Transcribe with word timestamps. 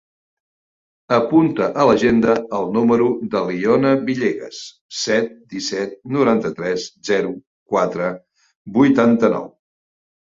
Apunta 1.17 1.65
a 1.81 1.85
l'agenda 1.89 2.37
el 2.59 2.65
número 2.77 3.09
de 3.35 3.41
l'Iona 3.49 3.91
Villegas: 4.07 4.61
set, 5.03 5.29
disset, 5.55 5.95
noranta-tres, 6.19 6.89
zero, 7.11 7.35
quatre, 7.75 8.09
vuitanta-nou. 8.81 9.51